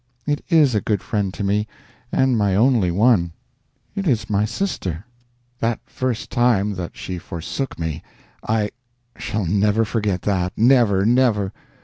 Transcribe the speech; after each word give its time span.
It_ 0.27 0.41
is_ 0.49 0.73
a 0.73 0.81
good 0.81 1.03
friend 1.03 1.31
to 1.35 1.43
me, 1.43 1.67
and 2.11 2.35
my 2.35 2.55
only 2.55 2.89
one; 2.89 3.33
it 3.93 4.07
is 4.07 4.31
my 4.31 4.45
sister. 4.45 5.05
That 5.59 5.79
first 5.85 6.31
time 6.31 6.73
that 6.73 6.97
she 6.97 7.19
forsook 7.19 7.77
me! 7.77 8.01
ah, 8.43 8.51
I 8.53 8.69
shall 9.19 9.45
never 9.45 9.85
forget 9.85 10.23
that 10.23 10.53
never, 10.57 11.05
never. 11.05 11.53